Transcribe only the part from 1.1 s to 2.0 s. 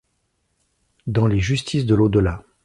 Les justices de